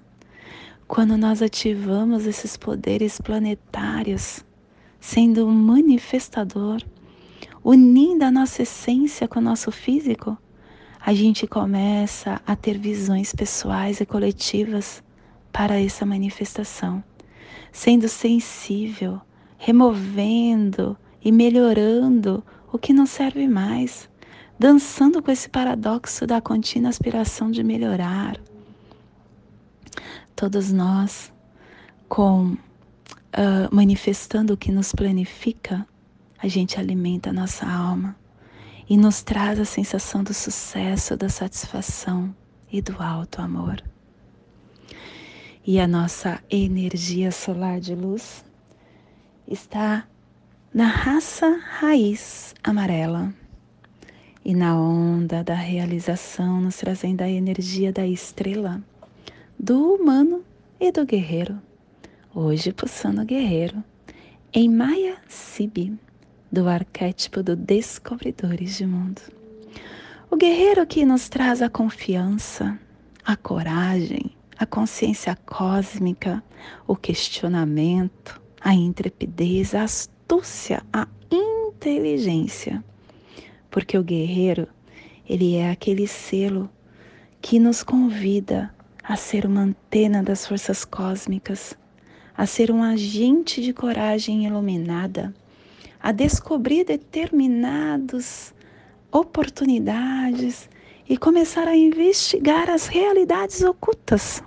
Quando 0.86 1.16
nós 1.16 1.42
ativamos 1.42 2.26
esses 2.26 2.56
poderes 2.56 3.20
planetários, 3.20 4.44
sendo 5.00 5.46
um 5.46 5.52
manifestador, 5.52 6.82
unindo 7.64 8.24
a 8.24 8.30
nossa 8.30 8.62
essência 8.62 9.28
com 9.28 9.38
o 9.38 9.42
nosso 9.42 9.70
físico, 9.70 10.36
a 11.00 11.14
gente 11.14 11.46
começa 11.46 12.40
a 12.46 12.56
ter 12.56 12.78
visões 12.78 13.32
pessoais 13.32 14.00
e 14.00 14.06
coletivas 14.06 15.02
para 15.52 15.80
essa 15.80 16.04
manifestação 16.04 17.02
sendo 17.72 18.08
sensível, 18.08 19.20
removendo 19.56 20.96
e 21.22 21.30
melhorando 21.30 22.42
o 22.72 22.78
que 22.78 22.92
não 22.92 23.06
serve 23.06 23.46
mais, 23.46 24.08
dançando 24.58 25.22
com 25.22 25.30
esse 25.30 25.48
paradoxo 25.48 26.26
da 26.26 26.40
contínua 26.40 26.90
aspiração 26.90 27.50
de 27.50 27.62
melhorar. 27.62 28.36
Todos 30.34 30.72
nós, 30.72 31.32
com 32.08 32.52
uh, 32.52 32.58
manifestando 33.70 34.54
o 34.54 34.56
que 34.56 34.72
nos 34.72 34.92
planifica, 34.92 35.86
a 36.38 36.48
gente 36.48 36.78
alimenta 36.78 37.30
a 37.30 37.32
nossa 37.32 37.66
alma 37.66 38.16
e 38.88 38.96
nos 38.96 39.22
traz 39.22 39.60
a 39.60 39.64
sensação 39.64 40.22
do 40.22 40.32
sucesso, 40.32 41.16
da 41.16 41.28
satisfação 41.28 42.34
e 42.70 42.80
do 42.80 43.02
alto 43.02 43.40
amor 43.40 43.82
e 45.68 45.78
a 45.78 45.86
nossa 45.86 46.42
energia 46.50 47.30
solar 47.30 47.78
de 47.78 47.94
luz 47.94 48.42
está 49.46 50.08
na 50.72 50.86
raça 50.86 51.60
raiz 51.62 52.54
amarela 52.64 53.34
e 54.42 54.54
na 54.54 54.80
onda 54.80 55.44
da 55.44 55.52
realização, 55.52 56.58
nos 56.58 56.78
trazendo 56.78 57.20
a 57.20 57.28
energia 57.28 57.92
da 57.92 58.06
estrela, 58.06 58.82
do 59.58 59.92
humano 59.92 60.42
e 60.80 60.90
do 60.90 61.04
guerreiro. 61.04 61.60
Hoje, 62.34 62.72
pulsando 62.72 63.22
guerreiro, 63.26 63.84
em 64.54 64.70
Maya 64.70 65.18
Sibi, 65.28 65.98
do 66.50 66.68
arquétipo 66.68 67.42
do 67.42 67.54
Descobridores 67.54 68.76
de 68.76 68.86
Mundo. 68.86 69.20
O 70.30 70.36
guerreiro 70.36 70.86
que 70.86 71.04
nos 71.04 71.28
traz 71.28 71.60
a 71.60 71.68
confiança, 71.68 72.78
a 73.24 73.36
coragem, 73.36 74.30
a 74.58 74.66
consciência 74.66 75.36
cósmica, 75.46 76.42
o 76.86 76.96
questionamento, 76.96 78.40
a 78.60 78.74
intrepidez, 78.74 79.74
a 79.74 79.84
astúcia, 79.84 80.82
a 80.92 81.06
inteligência. 81.30 82.82
Porque 83.70 83.96
o 83.96 84.02
guerreiro, 84.02 84.66
ele 85.28 85.56
é 85.56 85.70
aquele 85.70 86.06
selo 86.06 86.70
que 87.40 87.58
nos 87.58 87.82
convida 87.82 88.74
a 89.02 89.16
ser 89.16 89.46
uma 89.46 89.62
antena 89.62 90.22
das 90.22 90.46
forças 90.46 90.84
cósmicas, 90.84 91.76
a 92.36 92.46
ser 92.46 92.70
um 92.70 92.82
agente 92.82 93.62
de 93.62 93.72
coragem 93.72 94.44
iluminada, 94.46 95.34
a 96.00 96.12
descobrir 96.12 96.84
determinadas 96.84 98.54
oportunidades 99.10 100.68
e 101.08 101.16
começar 101.16 101.66
a 101.66 101.76
investigar 101.76 102.68
as 102.70 102.86
realidades 102.86 103.62
ocultas, 103.62 104.42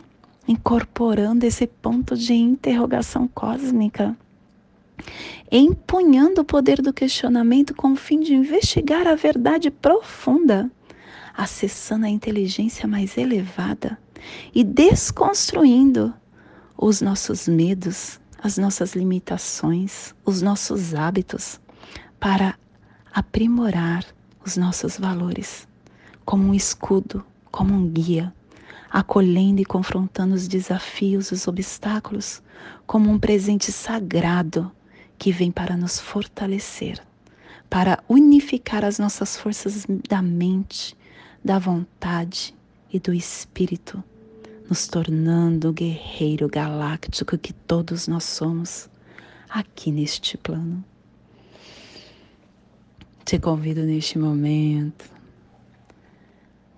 incorporando 0.48 1.46
esse 1.46 1.68
ponto 1.68 2.16
de 2.16 2.34
interrogação 2.34 3.28
cósmica 3.28 4.16
empunhando 5.52 6.42
o 6.42 6.46
poder 6.46 6.82
do 6.82 6.94
questionamento 6.94 7.76
com 7.76 7.92
o 7.92 7.96
fim 7.98 8.22
de 8.22 8.34
investigar 8.34 9.06
a 9.06 9.16
verdade 9.16 9.70
profunda, 9.70 10.72
acessando 11.36 12.06
a 12.06 12.10
inteligência 12.10 12.88
mais 12.88 13.18
elevada 13.18 14.00
e 14.56 14.64
desconstruindo 14.64 16.14
os 16.78 17.02
nossos 17.02 17.50
medos, 17.50 18.20
as 18.44 18.58
nossas 18.58 18.96
limitações, 18.96 20.16
os 20.26 20.42
nossos 20.42 20.94
hábitos, 20.96 21.60
para 22.20 22.56
aprimorar 23.14 24.06
os 24.46 24.58
nossos 24.58 24.98
valores 24.98 25.68
como 26.26 26.48
um 26.48 26.54
escudo, 26.54 27.24
como 27.52 27.74
um 27.74 27.88
guia, 27.88 28.34
acolhendo 28.90 29.62
e 29.62 29.66
confrontando 29.66 30.34
os 30.34 30.48
desafios, 30.48 31.32
os 31.32 31.48
obstáculos, 31.48 32.42
como 32.86 33.10
um 33.12 33.20
presente 33.20 33.72
sagrado 33.72 34.72
que 35.18 35.32
vem 35.32 35.52
para 35.52 35.78
nos 35.78 36.00
fortalecer, 36.00 37.00
para 37.70 38.04
unificar 38.10 38.84
as 38.84 38.98
nossas 38.98 39.38
forças 39.38 39.86
da 40.10 40.22
mente, 40.22 40.98
da 41.44 41.60
vontade 41.60 42.56
e 42.92 43.00
do 43.00 43.14
espírito, 43.14 44.04
nos 44.72 44.88
tornando 44.88 45.68
o 45.70 45.74
guerreiro 45.74 46.48
galáctico 46.48 47.38
que 47.38 47.52
todos 47.52 48.08
nós 48.08 48.24
somos 48.24 48.90
aqui 49.50 49.92
neste 49.92 50.38
plano. 50.38 50.82
Te 53.26 53.38
convido 53.38 53.82
neste 53.82 54.18
momento 54.18 55.12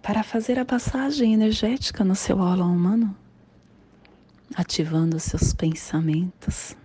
para 0.01 0.23
fazer 0.23 0.57
a 0.57 0.65
passagem 0.65 1.35
energética 1.35 2.03
no 2.03 2.15
seu 2.15 2.41
aula 2.41 2.65
humano, 2.65 3.15
ativando 4.55 5.19
seus 5.19 5.53
pensamentos, 5.53 6.75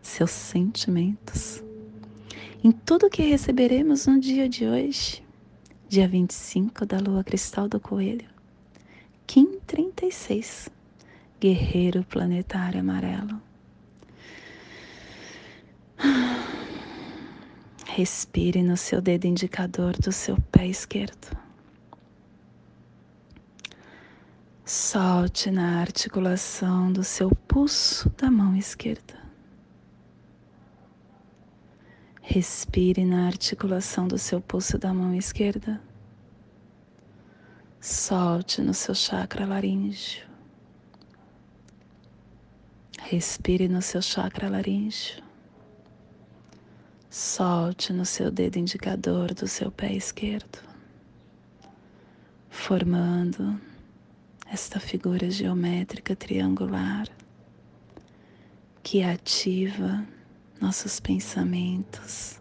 seus 0.00 0.30
sentimentos, 0.30 1.60
em 2.62 2.70
tudo 2.70 3.10
que 3.10 3.22
receberemos 3.22 4.06
no 4.06 4.20
dia 4.20 4.48
de 4.48 4.64
hoje, 4.64 5.24
dia 5.88 6.06
25 6.06 6.86
da 6.86 6.98
lua 7.00 7.24
cristal 7.24 7.68
do 7.68 7.80
coelho, 7.80 8.31
Kim 9.32 9.58
36, 9.66 10.68
guerreiro 11.40 12.04
planetário 12.04 12.80
amarelo. 12.80 13.40
Respire 17.86 18.62
no 18.62 18.76
seu 18.76 19.00
dedo 19.00 19.24
indicador 19.24 19.96
do 19.96 20.12
seu 20.12 20.36
pé 20.52 20.66
esquerdo. 20.66 21.34
Solte 24.66 25.50
na 25.50 25.80
articulação 25.80 26.92
do 26.92 27.02
seu 27.02 27.30
pulso 27.48 28.10
da 28.10 28.30
mão 28.30 28.54
esquerda. 28.54 29.18
Respire 32.20 33.06
na 33.06 33.28
articulação 33.28 34.06
do 34.06 34.18
seu 34.18 34.42
pulso 34.42 34.76
da 34.76 34.92
mão 34.92 35.14
esquerda. 35.14 35.80
Solte 37.84 38.62
no 38.62 38.72
seu 38.72 38.94
chakra 38.94 39.44
laríngeo. 39.44 40.24
Respire 43.10 43.66
no 43.66 43.82
seu 43.82 44.00
chakra 44.00 44.48
laríngeo. 44.48 45.20
Solte 47.10 47.92
no 47.92 48.06
seu 48.06 48.30
dedo 48.30 48.56
indicador 48.56 49.34
do 49.34 49.48
seu 49.48 49.72
pé 49.72 49.94
esquerdo, 49.96 50.60
formando 52.48 53.60
esta 54.46 54.78
figura 54.78 55.28
geométrica 55.28 56.14
triangular 56.14 57.08
que 58.84 59.02
ativa 59.02 60.06
nossos 60.60 61.00
pensamentos, 61.00 62.40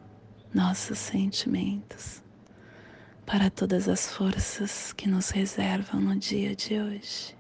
nossos 0.54 0.99
sentimentos 0.99 2.20
para 3.25 3.49
todas 3.49 3.88
as 3.88 4.12
forças 4.12 4.93
que 4.93 5.07
nos 5.07 5.29
reservam 5.29 6.01
no 6.01 6.15
dia 6.15 6.55
de 6.55 6.79
hoje. 6.79 7.36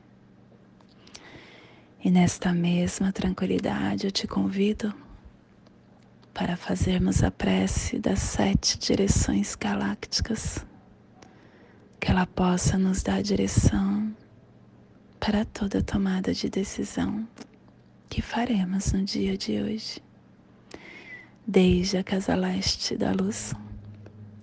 E 2.03 2.09
nesta 2.09 2.53
mesma 2.53 3.11
tranquilidade 3.11 4.07
eu 4.07 4.11
te 4.11 4.27
convido 4.27 4.93
para 6.33 6.55
fazermos 6.55 7.23
a 7.23 7.29
prece 7.29 7.99
das 7.99 8.19
sete 8.19 8.79
direções 8.79 9.55
galácticas, 9.55 10.65
que 11.99 12.09
ela 12.09 12.25
possa 12.25 12.77
nos 12.77 13.03
dar 13.03 13.21
direção 13.21 14.15
para 15.19 15.45
toda 15.45 15.83
tomada 15.83 16.33
de 16.33 16.49
decisão 16.49 17.27
que 18.09 18.21
faremos 18.21 18.91
no 18.91 19.03
dia 19.03 19.37
de 19.37 19.61
hoje. 19.61 20.01
Desde 21.45 21.97
a 21.97 22.03
casa 22.03 22.33
leste 22.33 22.97
da 22.97 23.11
luz, 23.11 23.53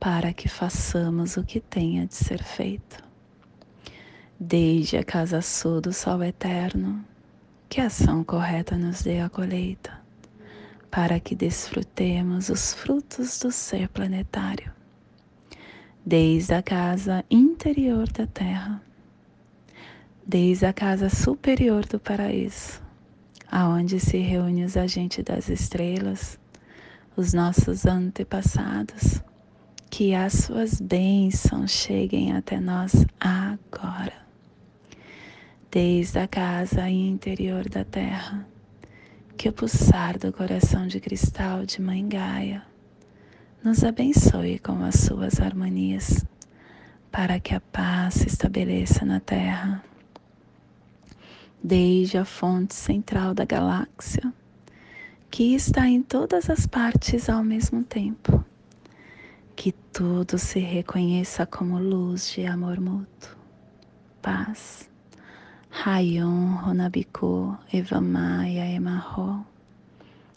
para 0.00 0.32
que 0.32 0.48
façamos 0.48 1.36
o 1.36 1.44
que 1.44 1.60
tenha 1.60 2.06
de 2.06 2.14
ser 2.14 2.42
feito. 2.42 3.04
Desde 4.40 4.96
a 4.96 5.04
casa 5.04 5.42
sul 5.42 5.82
do 5.82 5.92
sol 5.92 6.24
eterno, 6.24 7.04
que 7.68 7.82
a 7.82 7.86
ação 7.86 8.24
correta 8.24 8.78
nos 8.78 9.02
dê 9.02 9.20
a 9.20 9.28
colheita 9.28 10.00
para 10.90 11.20
que 11.20 11.36
desfrutemos 11.36 12.48
os 12.48 12.72
frutos 12.74 13.38
do 13.38 13.52
ser 13.52 13.88
planetário, 13.90 14.72
desde 16.04 16.54
a 16.54 16.62
casa 16.62 17.24
interior 17.30 18.10
da 18.10 18.26
Terra, 18.26 18.82
desde 20.26 20.66
a 20.66 20.72
casa 20.72 21.08
superior 21.08 21.84
do 21.86 22.00
paraíso, 22.00 22.82
aonde 23.48 24.00
se 24.00 24.16
reúnem 24.18 24.64
os 24.64 24.76
agentes 24.76 25.22
das 25.22 25.48
estrelas, 25.48 26.40
os 27.16 27.32
nossos 27.32 27.86
antepassados, 27.86 29.22
que 29.90 30.14
as 30.14 30.32
suas 30.34 30.80
bênçãos 30.80 31.72
cheguem 31.72 32.32
até 32.32 32.60
nós 32.60 33.04
agora. 33.18 34.14
Desde 35.68 36.20
a 36.20 36.28
casa 36.28 36.88
interior 36.88 37.68
da 37.68 37.84
Terra, 37.84 38.46
que 39.36 39.48
o 39.48 39.52
pulsar 39.52 40.16
do 40.16 40.32
coração 40.32 40.86
de 40.86 41.00
cristal 41.00 41.66
de 41.66 41.82
Mãe 41.82 42.08
Gaia 42.08 42.62
nos 43.64 43.82
abençoe 43.82 44.60
com 44.60 44.82
as 44.84 44.94
suas 44.94 45.40
harmonias, 45.40 46.24
para 47.10 47.40
que 47.40 47.52
a 47.52 47.60
paz 47.60 48.14
se 48.14 48.28
estabeleça 48.28 49.04
na 49.04 49.18
Terra. 49.18 49.82
Desde 51.62 52.16
a 52.16 52.24
fonte 52.24 52.74
central 52.74 53.34
da 53.34 53.44
galáxia, 53.44 54.32
que 55.30 55.54
está 55.54 55.88
em 55.88 56.00
todas 56.00 56.48
as 56.48 56.66
partes 56.66 57.28
ao 57.28 57.44
mesmo 57.44 57.82
tempo, 57.82 58.44
que 59.60 59.72
tudo 59.92 60.38
se 60.38 60.58
reconheça 60.58 61.44
como 61.44 61.78
luz 61.78 62.32
de 62.32 62.46
amor 62.46 62.80
mútuo, 62.80 63.36
paz 64.22 64.88
Rayon 65.70 66.56
Honabiku 66.64 67.58
Evamaya 67.70 68.64
Emarro. 68.64 69.44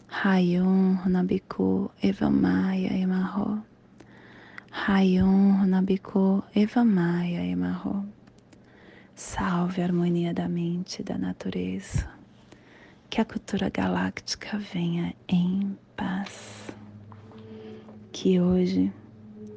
Rayon 0.09 0.97
Honabiku 0.97 1.89
Evamaya 2.01 2.91
Emarro. 2.91 3.63
Rayon 4.69 5.61
Honabiku 5.61 6.43
Evamaya 6.53 7.45
Emarro. 7.45 8.05
Salve 9.15 9.83
a 9.83 9.85
harmonia 9.85 10.33
da 10.33 10.49
mente 10.49 10.99
e 10.99 11.03
da 11.05 11.17
natureza. 11.17 12.09
Que 13.09 13.21
a 13.21 13.25
cultura 13.25 13.69
galáctica 13.69 14.57
venha 14.57 15.15
em 15.29 15.77
paz. 15.95 16.67
Que 18.11 18.41
hoje 18.41 18.91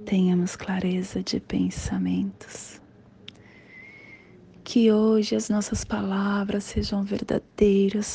tenhamos 0.06 0.54
clareza 0.54 1.20
de 1.20 1.40
pensamentos. 1.40 2.80
Que 4.62 4.92
hoje 4.92 5.34
as 5.34 5.48
nossas 5.48 5.84
palavras 5.84 6.62
sejam 6.64 7.02
verdadeiras 7.02 8.06